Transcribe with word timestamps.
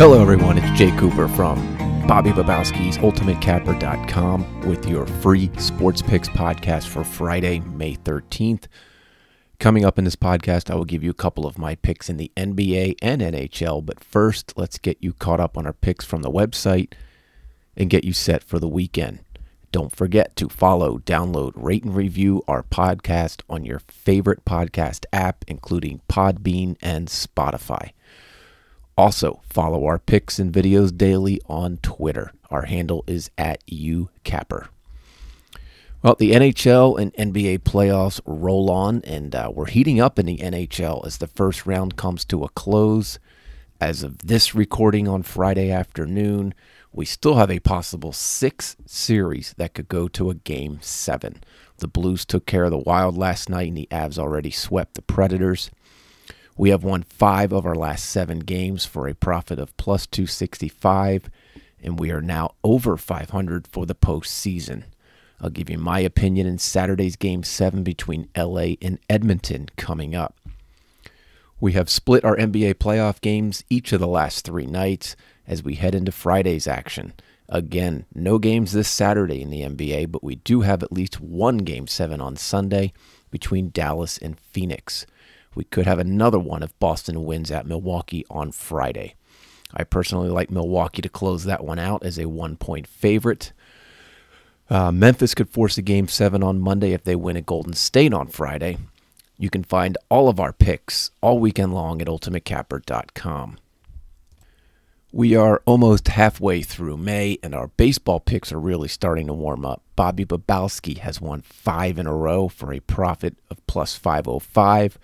Hello, 0.00 0.22
everyone. 0.22 0.56
It's 0.56 0.78
Jay 0.78 0.96
Cooper 0.96 1.28
from 1.28 1.58
Bobby 2.06 2.30
Babowski's 2.30 2.96
UltimateCapper.com 2.96 4.62
with 4.62 4.88
your 4.88 5.04
free 5.04 5.50
sports 5.58 6.00
picks 6.00 6.30
podcast 6.30 6.88
for 6.88 7.04
Friday, 7.04 7.60
May 7.60 7.96
13th. 7.96 8.64
Coming 9.58 9.84
up 9.84 9.98
in 9.98 10.06
this 10.06 10.16
podcast, 10.16 10.70
I 10.70 10.74
will 10.76 10.86
give 10.86 11.04
you 11.04 11.10
a 11.10 11.12
couple 11.12 11.46
of 11.46 11.58
my 11.58 11.74
picks 11.74 12.08
in 12.08 12.16
the 12.16 12.32
NBA 12.34 12.94
and 13.02 13.20
NHL. 13.20 13.84
But 13.84 14.02
first, 14.02 14.54
let's 14.56 14.78
get 14.78 14.96
you 15.02 15.12
caught 15.12 15.38
up 15.38 15.58
on 15.58 15.66
our 15.66 15.74
picks 15.74 16.06
from 16.06 16.22
the 16.22 16.30
website 16.30 16.94
and 17.76 17.90
get 17.90 18.02
you 18.02 18.14
set 18.14 18.42
for 18.42 18.58
the 18.58 18.68
weekend. 18.68 19.18
Don't 19.70 19.94
forget 19.94 20.34
to 20.36 20.48
follow, 20.48 21.00
download, 21.00 21.52
rate, 21.54 21.84
and 21.84 21.94
review 21.94 22.42
our 22.48 22.62
podcast 22.62 23.42
on 23.50 23.66
your 23.66 23.80
favorite 23.80 24.46
podcast 24.46 25.04
app, 25.12 25.44
including 25.46 26.00
Podbean 26.08 26.78
and 26.80 27.08
Spotify. 27.08 27.90
Also, 29.00 29.40
follow 29.48 29.86
our 29.86 29.98
picks 29.98 30.38
and 30.38 30.52
videos 30.52 30.94
daily 30.94 31.40
on 31.46 31.78
Twitter. 31.78 32.32
Our 32.50 32.66
handle 32.66 33.02
is 33.06 33.30
at 33.38 33.64
UCapper. 33.66 34.68
Well, 36.02 36.16
the 36.16 36.32
NHL 36.32 37.00
and 37.00 37.14
NBA 37.14 37.60
playoffs 37.60 38.20
roll 38.26 38.70
on, 38.70 39.00
and 39.04 39.34
uh, 39.34 39.50
we're 39.54 39.68
heating 39.68 40.02
up 40.02 40.18
in 40.18 40.26
the 40.26 40.36
NHL 40.36 41.06
as 41.06 41.16
the 41.16 41.28
first 41.28 41.64
round 41.64 41.96
comes 41.96 42.26
to 42.26 42.44
a 42.44 42.50
close. 42.50 43.18
As 43.80 44.02
of 44.02 44.18
this 44.18 44.54
recording 44.54 45.08
on 45.08 45.22
Friday 45.22 45.70
afternoon, 45.70 46.52
we 46.92 47.06
still 47.06 47.36
have 47.36 47.50
a 47.50 47.58
possible 47.60 48.12
six 48.12 48.76
series 48.84 49.54
that 49.56 49.72
could 49.72 49.88
go 49.88 50.08
to 50.08 50.28
a 50.28 50.34
game 50.34 50.76
seven. 50.82 51.42
The 51.78 51.88
Blues 51.88 52.26
took 52.26 52.44
care 52.44 52.64
of 52.64 52.70
the 52.70 52.76
Wild 52.76 53.16
last 53.16 53.48
night, 53.48 53.68
and 53.68 53.78
the 53.78 53.88
Avs 53.90 54.18
already 54.18 54.50
swept 54.50 54.92
the 54.92 55.00
Predators. 55.00 55.70
We 56.60 56.68
have 56.68 56.84
won 56.84 57.04
five 57.04 57.54
of 57.54 57.64
our 57.64 57.74
last 57.74 58.04
seven 58.04 58.40
games 58.40 58.84
for 58.84 59.08
a 59.08 59.14
profit 59.14 59.58
of 59.58 59.74
plus 59.78 60.06
265, 60.06 61.30
and 61.82 61.98
we 61.98 62.10
are 62.10 62.20
now 62.20 62.50
over 62.62 62.98
500 62.98 63.66
for 63.66 63.86
the 63.86 63.94
postseason. 63.94 64.82
I'll 65.40 65.48
give 65.48 65.70
you 65.70 65.78
my 65.78 66.00
opinion 66.00 66.46
in 66.46 66.58
Saturday's 66.58 67.16
game 67.16 67.44
seven 67.44 67.82
between 67.82 68.28
LA 68.36 68.74
and 68.82 68.98
Edmonton 69.08 69.70
coming 69.78 70.14
up. 70.14 70.36
We 71.60 71.72
have 71.72 71.88
split 71.88 72.26
our 72.26 72.36
NBA 72.36 72.74
playoff 72.74 73.22
games 73.22 73.64
each 73.70 73.94
of 73.94 74.00
the 74.00 74.06
last 74.06 74.44
three 74.44 74.66
nights 74.66 75.16
as 75.46 75.64
we 75.64 75.76
head 75.76 75.94
into 75.94 76.12
Friday's 76.12 76.66
action. 76.66 77.14
Again, 77.48 78.04
no 78.14 78.38
games 78.38 78.72
this 78.72 78.90
Saturday 78.90 79.40
in 79.40 79.48
the 79.48 79.62
NBA, 79.62 80.12
but 80.12 80.22
we 80.22 80.34
do 80.34 80.60
have 80.60 80.82
at 80.82 80.92
least 80.92 81.22
one 81.22 81.56
game 81.56 81.86
seven 81.86 82.20
on 82.20 82.36
Sunday 82.36 82.92
between 83.30 83.70
Dallas 83.70 84.18
and 84.18 84.38
Phoenix. 84.38 85.06
We 85.54 85.64
could 85.64 85.86
have 85.86 85.98
another 85.98 86.38
one 86.38 86.62
if 86.62 86.78
Boston 86.78 87.24
wins 87.24 87.50
at 87.50 87.66
Milwaukee 87.66 88.24
on 88.30 88.52
Friday. 88.52 89.14
I 89.74 89.84
personally 89.84 90.28
like 90.28 90.50
Milwaukee 90.50 91.02
to 91.02 91.08
close 91.08 91.44
that 91.44 91.64
one 91.64 91.78
out 91.78 92.04
as 92.04 92.18
a 92.18 92.28
one 92.28 92.56
point 92.56 92.86
favorite. 92.86 93.52
Uh, 94.68 94.92
Memphis 94.92 95.34
could 95.34 95.48
force 95.48 95.76
a 95.78 95.82
game 95.82 96.06
seven 96.06 96.42
on 96.42 96.60
Monday 96.60 96.92
if 96.92 97.02
they 97.02 97.16
win 97.16 97.36
at 97.36 97.46
Golden 97.46 97.72
State 97.72 98.14
on 98.14 98.28
Friday. 98.28 98.78
You 99.36 99.50
can 99.50 99.64
find 99.64 99.98
all 100.08 100.28
of 100.28 100.38
our 100.38 100.52
picks 100.52 101.10
all 101.20 101.38
weekend 101.38 101.74
long 101.74 102.00
at 102.00 102.08
ultimatecapper.com. 102.08 103.58
We 105.12 105.34
are 105.34 105.60
almost 105.66 106.06
halfway 106.06 106.62
through 106.62 106.98
May, 106.98 107.38
and 107.42 107.52
our 107.52 107.66
baseball 107.66 108.20
picks 108.20 108.52
are 108.52 108.60
really 108.60 108.86
starting 108.86 109.26
to 109.26 109.32
warm 109.32 109.66
up. 109.66 109.82
Bobby 109.96 110.24
Babowski 110.24 110.98
has 110.98 111.20
won 111.20 111.40
five 111.40 111.98
in 111.98 112.06
a 112.06 112.14
row 112.14 112.46
for 112.46 112.72
a 112.72 112.78
profit 112.78 113.34
of 113.50 113.66
plus 113.66 113.96
505 113.96 114.98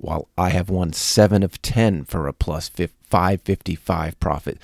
while 0.00 0.28
I 0.36 0.50
have 0.50 0.70
won 0.70 0.92
seven 0.92 1.42
of 1.42 1.60
10 1.62 2.04
for 2.04 2.26
a 2.26 2.32
plus 2.32 2.68
555 2.68 4.20
profit, 4.20 4.58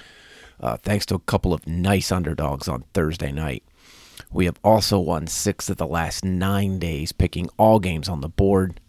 uh, 0.60 0.76
thanks 0.76 1.06
to 1.06 1.14
a 1.14 1.20
couple 1.20 1.52
of 1.52 1.66
nice 1.66 2.12
underdogs 2.12 2.68
on 2.68 2.84
Thursday 2.94 3.32
night. 3.32 3.64
We 4.32 4.46
have 4.46 4.58
also 4.64 4.98
won 4.98 5.26
six 5.26 5.68
of 5.70 5.76
the 5.76 5.86
last 5.86 6.24
nine 6.24 6.78
days, 6.78 7.12
picking 7.12 7.48
all 7.56 7.78
games 7.78 8.08
on 8.08 8.20
the 8.20 8.28
board. 8.28 8.80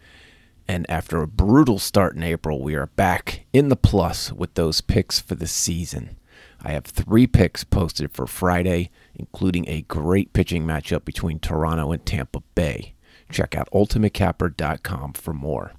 And 0.67 0.89
after 0.89 1.21
a 1.21 1.27
brutal 1.27 1.77
start 1.77 2.15
in 2.15 2.23
April, 2.23 2.61
we 2.61 2.75
are 2.75 2.87
back 2.87 3.45
in 3.53 3.69
the 3.69 3.75
plus 3.75 4.31
with 4.31 4.55
those 4.55 4.81
picks 4.81 5.19
for 5.19 5.35
the 5.35 5.47
season. 5.47 6.17
I 6.61 6.71
have 6.71 6.85
three 6.85 7.27
picks 7.27 7.63
posted 7.63 8.11
for 8.11 8.25
Friday, 8.25 8.89
including 9.13 9.69
a 9.69 9.83
great 9.83 10.33
pitching 10.33 10.65
matchup 10.65 11.05
between 11.05 11.37
Toronto 11.37 11.91
and 11.91 12.03
Tampa 12.03 12.41
Bay. 12.55 12.95
Check 13.29 13.55
out 13.55 13.69
ultimatecapper.com 13.71 15.13
for 15.13 15.33
more. 15.33 15.73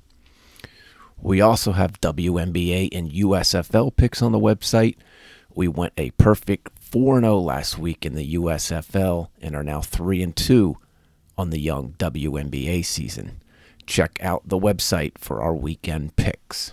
We 1.21 1.41
also 1.41 1.73
have 1.73 2.01
WNBA 2.01 2.89
and 2.93 3.11
USFL 3.11 3.97
picks 3.97 4.23
on 4.23 4.33
the 4.33 4.39
website. 4.39 4.97
We 5.55 5.69
went 5.69 5.95
a 5.97 6.11
perfect 6.13 6.79
4 6.79 7.21
0 7.21 7.39
last 7.39 7.79
week 7.79 8.05
in 8.05 8.15
the 8.15 8.35
USFL 8.35 9.29
and 9.41 9.57
are 9.57 9.65
now 9.65 9.81
3 9.81 10.23
and 10.23 10.37
2 10.37 10.77
on 11.39 11.51
the 11.51 11.61
young 11.61 11.95
WNBA 11.99 12.85
season. 12.85 13.41
Check 13.87 14.19
out 14.21 14.49
the 14.49 14.59
website 14.59 15.19
for 15.19 15.43
our 15.43 15.55
weekend 15.55 16.17
picks. 16.17 16.73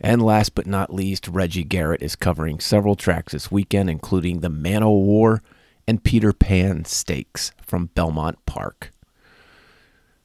And 0.00 0.22
last 0.22 0.54
but 0.54 0.66
not 0.66 0.92
least, 0.92 1.26
Reggie 1.28 1.64
Garrett 1.64 2.02
is 2.02 2.16
covering 2.16 2.60
several 2.60 2.96
tracks 2.96 3.32
this 3.32 3.50
weekend, 3.50 3.88
including 3.88 4.40
the 4.40 4.50
Man 4.50 4.82
o' 4.82 4.90
War 4.90 5.42
and 5.86 6.04
Peter 6.04 6.32
Pan 6.32 6.84
Stakes 6.84 7.52
from 7.62 7.86
Belmont 7.94 8.44
Park. 8.44 8.92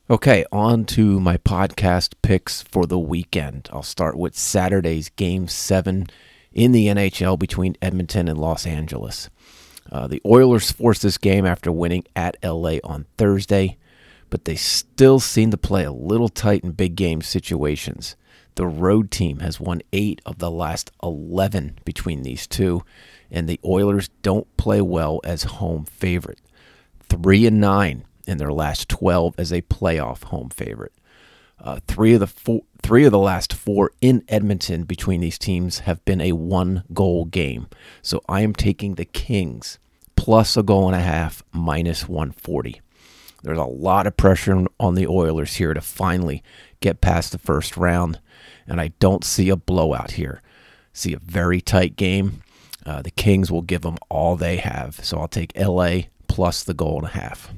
Okay, 0.09 0.43
on 0.51 0.83
to 0.85 1.21
my 1.21 1.37
podcast 1.37 2.15
picks 2.21 2.63
for 2.63 2.85
the 2.85 2.99
weekend. 2.99 3.69
I'll 3.71 3.83
start 3.83 4.17
with 4.17 4.35
Saturday's 4.35 5.07
Game 5.09 5.47
7 5.47 6.07
in 6.51 6.71
the 6.73 6.87
NHL 6.87 7.39
between 7.39 7.77
Edmonton 7.81 8.27
and 8.27 8.37
Los 8.37 8.65
Angeles. 8.65 9.29
Uh, 9.89 10.07
the 10.07 10.21
Oilers 10.25 10.71
forced 10.71 11.03
this 11.03 11.17
game 11.17 11.45
after 11.45 11.71
winning 11.71 12.03
at 12.13 12.35
LA 12.43 12.77
on 12.83 13.05
Thursday, 13.17 13.77
but 14.29 14.43
they 14.43 14.55
still 14.55 15.19
seem 15.19 15.49
to 15.51 15.57
play 15.57 15.83
a 15.85 15.93
little 15.93 16.29
tight 16.29 16.63
in 16.63 16.71
big 16.71 16.95
game 16.95 17.21
situations. 17.21 18.17
The 18.55 18.67
road 18.67 19.11
team 19.11 19.39
has 19.39 19.61
won 19.61 19.81
eight 19.93 20.19
of 20.25 20.39
the 20.39 20.51
last 20.51 20.91
11 21.01 21.77
between 21.85 22.23
these 22.23 22.47
two, 22.47 22.83
and 23.29 23.47
the 23.47 23.61
Oilers 23.63 24.09
don't 24.23 24.57
play 24.57 24.81
well 24.81 25.21
as 25.23 25.43
home 25.43 25.85
favorite. 25.85 26.41
Three 27.07 27.45
and 27.45 27.61
nine 27.61 28.03
in 28.27 28.37
their 28.37 28.51
last 28.51 28.89
12 28.89 29.35
as 29.37 29.51
a 29.51 29.61
playoff 29.63 30.23
home 30.25 30.49
favorite. 30.49 30.93
Uh, 31.63 31.79
three 31.87 32.13
of 32.13 32.19
the 32.19 32.27
four, 32.27 32.61
three 32.81 33.05
of 33.05 33.11
the 33.11 33.19
last 33.19 33.53
four 33.53 33.91
in 34.01 34.23
Edmonton 34.27 34.83
between 34.83 35.21
these 35.21 35.37
teams 35.37 35.79
have 35.79 36.03
been 36.05 36.19
a 36.19 36.31
one 36.31 36.83
goal 36.91 37.25
game. 37.25 37.67
So 38.01 38.21
I 38.27 38.41
am 38.41 38.53
taking 38.53 38.95
the 38.95 39.05
Kings 39.05 39.77
plus 40.15 40.57
a 40.57 40.63
goal 40.63 40.87
and 40.87 40.95
a 40.95 41.01
half 41.01 41.43
minus 41.51 42.07
140. 42.09 42.81
There's 43.43 43.57
a 43.57 43.63
lot 43.63 44.07
of 44.07 44.17
pressure 44.17 44.65
on 44.79 44.95
the 44.95 45.07
Oilers 45.07 45.55
here 45.55 45.73
to 45.73 45.81
finally 45.81 46.43
get 46.79 47.01
past 47.01 47.31
the 47.31 47.37
first 47.37 47.77
round, 47.77 48.19
and 48.67 48.79
I 48.79 48.89
don't 48.99 49.23
see 49.23 49.49
a 49.49 49.55
blowout 49.55 50.11
here. 50.11 50.41
See 50.93 51.13
a 51.13 51.19
very 51.19 51.61
tight 51.61 51.95
game. 51.95 52.43
Uh, 52.85 53.01
the 53.01 53.11
Kings 53.11 53.51
will 53.51 53.61
give 53.61 53.81
them 53.81 53.97
all 54.09 54.35
they 54.35 54.57
have, 54.57 55.03
so 55.03 55.19
I'll 55.19 55.27
take 55.27 55.57
LA 55.57 56.01
plus 56.27 56.63
the 56.63 56.73
goal 56.73 56.99
and 56.99 57.07
a 57.07 57.11
half. 57.11 57.51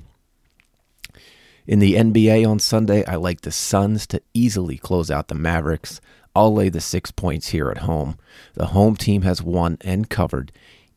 In 1.66 1.80
the 1.80 1.94
NBA 1.94 2.46
on 2.46 2.60
Sunday, 2.60 3.06
I 3.06 3.16
like 3.16 3.42
the 3.42 3.52
Suns 3.52 4.06
to 4.08 4.22
easily 4.34 4.78
close 4.78 5.10
out 5.10 5.30
the 5.30 5.36
Mavericks. 5.36 6.02
I'll 6.36 6.54
lay 6.54 6.68
the 6.68 6.82
six 6.82 7.10
points 7.12 7.50
here 7.50 7.70
at 7.70 7.80
home. 7.80 8.18
The 8.54 8.68
home 8.68 8.98
team 8.98 9.22
has 9.22 9.42
won 9.42 9.78
and 9.80 10.10
covered 10.10 10.52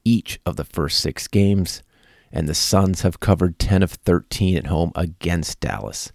each 0.04 0.40
of 0.44 0.56
the 0.56 0.64
first 0.64 0.98
six 0.98 1.28
games, 1.28 1.84
and 2.32 2.48
the 2.48 2.54
Suns 2.54 3.02
have 3.02 3.20
covered 3.20 3.60
10 3.60 3.84
of 3.84 3.92
13 3.92 4.56
at 4.56 4.66
home 4.66 4.90
against 4.96 5.60
Dallas. 5.60 6.10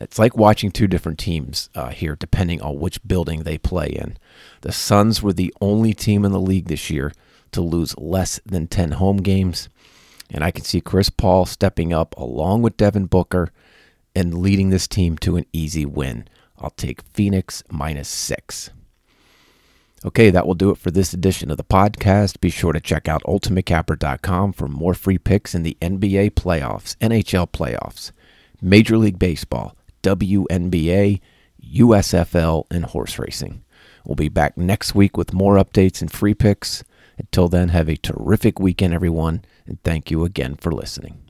It's 0.00 0.20
like 0.20 0.36
watching 0.36 0.70
two 0.70 0.86
different 0.86 1.18
teams 1.18 1.68
uh, 1.74 1.88
here, 1.88 2.14
depending 2.14 2.62
on 2.62 2.78
which 2.78 3.02
building 3.02 3.42
they 3.42 3.58
play 3.58 3.88
in. 3.88 4.16
The 4.60 4.72
Suns 4.72 5.20
were 5.20 5.32
the 5.32 5.52
only 5.60 5.94
team 5.94 6.24
in 6.24 6.30
the 6.30 6.40
league 6.40 6.66
this 6.66 6.90
year 6.90 7.12
to 7.50 7.60
lose 7.60 7.98
less 7.98 8.40
than 8.46 8.68
10 8.68 8.92
home 8.92 9.16
games. 9.16 9.68
And 10.30 10.44
I 10.44 10.52
can 10.52 10.64
see 10.64 10.80
Chris 10.80 11.10
Paul 11.10 11.44
stepping 11.44 11.92
up 11.92 12.16
along 12.16 12.62
with 12.62 12.76
Devin 12.76 13.06
Booker 13.06 13.50
and 14.20 14.38
leading 14.38 14.70
this 14.70 14.86
team 14.86 15.16
to 15.18 15.36
an 15.36 15.46
easy 15.52 15.84
win. 15.84 16.28
I'll 16.58 16.70
take 16.70 17.02
Phoenix 17.02 17.64
minus 17.70 18.08
six. 18.08 18.70
Okay, 20.04 20.30
that 20.30 20.46
will 20.46 20.54
do 20.54 20.70
it 20.70 20.78
for 20.78 20.90
this 20.90 21.12
edition 21.12 21.50
of 21.50 21.56
the 21.56 21.64
podcast. 21.64 22.40
Be 22.40 22.50
sure 22.50 22.72
to 22.72 22.80
check 22.80 23.08
out 23.08 23.22
ultimatecapper.com 23.24 24.52
for 24.52 24.68
more 24.68 24.94
free 24.94 25.18
picks 25.18 25.54
in 25.54 25.62
the 25.62 25.76
NBA 25.82 26.32
playoffs, 26.32 26.96
NHL 26.98 27.50
playoffs, 27.50 28.12
Major 28.62 28.96
League 28.96 29.18
Baseball, 29.18 29.76
WNBA, 30.02 31.20
USFL, 31.74 32.64
and 32.70 32.84
horse 32.86 33.18
racing. 33.18 33.62
We'll 34.06 34.16
be 34.16 34.28
back 34.28 34.56
next 34.56 34.94
week 34.94 35.16
with 35.16 35.34
more 35.34 35.56
updates 35.56 36.00
and 36.00 36.10
free 36.10 36.34
picks. 36.34 36.82
Until 37.18 37.48
then, 37.48 37.68
have 37.68 37.88
a 37.88 37.96
terrific 37.96 38.58
weekend, 38.58 38.94
everyone, 38.94 39.44
and 39.66 39.82
thank 39.82 40.10
you 40.10 40.24
again 40.24 40.56
for 40.56 40.72
listening. 40.72 41.29